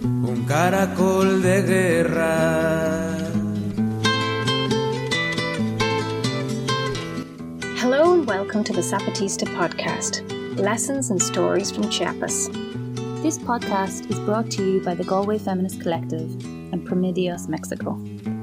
[0.00, 3.14] un caracol de guerra.
[7.76, 10.22] Hello and welcome to the Zapatista podcast
[10.58, 12.48] Lessons and Stories from Chiapas.
[13.22, 16.30] This podcast is brought to you by the Galway Feminist Collective
[16.72, 17.98] and Promedios Mexico.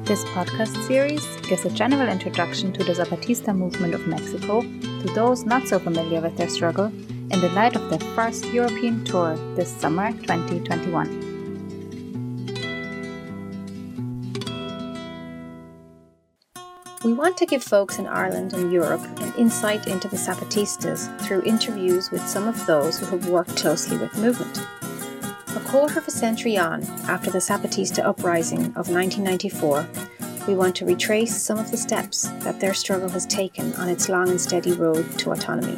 [0.06, 5.46] This podcast series gives a general introduction to the Zapatista movement of Mexico to those
[5.46, 9.76] not so familiar with their struggle in the light of their first European tour this
[9.76, 11.34] summer 2021.
[17.04, 21.42] We want to give folks in Ireland and Europe an insight into the Zapatistas through
[21.46, 24.68] interviews with some of those who have worked closely with the movement.
[25.56, 29.88] A quarter of a century on, after the Zapatista uprising of 1994,
[30.50, 34.10] we want to retrace some of the steps that their struggle has taken on its
[34.10, 35.78] long and steady road to autonomy,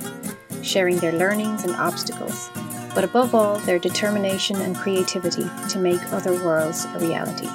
[0.63, 2.49] sharing their learnings and obstacles,
[2.95, 7.47] but above all, their determination and creativity to make other worlds a reality.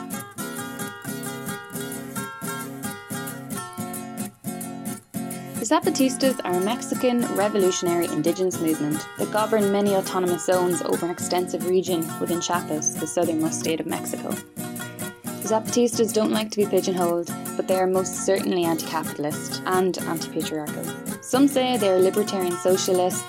[5.62, 11.12] The Zapatistas are a Mexican revolutionary indigenous movement that govern many autonomous zones over an
[11.12, 14.30] extensive region within Chiapas, the southernmost state of Mexico.
[14.32, 19.96] The Zapatistas don't like to be pigeonholed, but they are most certainly anti capitalist and
[19.98, 20.82] anti patriarchal.
[21.22, 23.22] Some say they are libertarian socialists,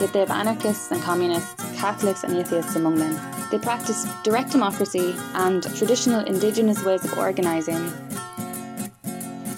[0.00, 3.14] yet they have anarchists and communists, Catholics and atheists among them.
[3.50, 7.92] They practice direct democracy and traditional indigenous ways of organising.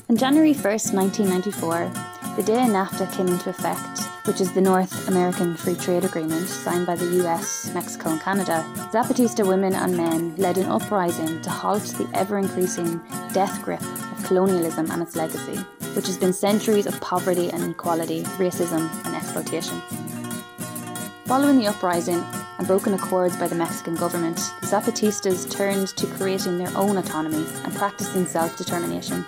[0.09, 2.06] On January 1st, 1994,
[2.37, 6.87] the day NAFTA came into effect, which is the North American Free Trade Agreement signed
[6.87, 11.83] by the US, Mexico, and Canada, Zapatista women and men led an uprising to halt
[11.97, 13.01] the ever increasing
[13.33, 15.57] death grip of colonialism and its legacy,
[15.95, 19.81] which has been centuries of poverty and inequality, racism, and exploitation.
[21.25, 22.23] Following the uprising
[22.59, 27.47] and broken accords by the Mexican government, the Zapatistas turned to creating their own autonomy
[27.65, 29.25] and practicing self determination.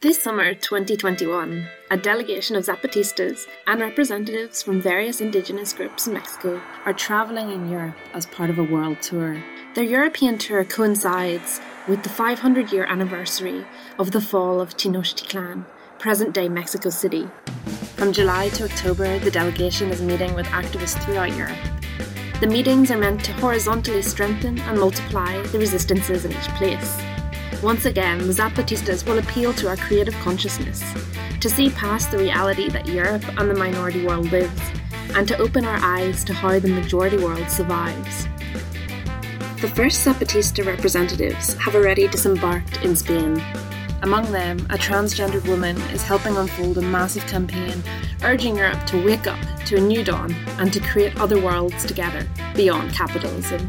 [0.00, 6.62] This summer 2021, a delegation of Zapatistas and representatives from various indigenous groups in Mexico
[6.84, 9.42] are travelling in Europe as part of a world tour.
[9.74, 13.66] Their European tour coincides with the 500 year anniversary
[13.98, 15.64] of the fall of Tenochtitlan,
[15.98, 17.28] present day Mexico City.
[17.96, 21.58] From July to October, the delegation is meeting with activists throughout Europe.
[22.38, 27.17] The meetings are meant to horizontally strengthen and multiply the resistances in each place.
[27.62, 30.80] Once again, the Zapatistas will appeal to our creative consciousness,
[31.40, 34.60] to see past the reality that Europe and the minority world lives,
[35.16, 38.28] and to open our eyes to how the majority world survives.
[39.60, 43.42] The first Zapatista representatives have already disembarked in Spain.
[44.02, 47.82] Among them, a transgendered woman is helping unfold a massive campaign
[48.22, 52.24] urging Europe to wake up to a new dawn and to create other worlds together
[52.54, 53.68] beyond capitalism.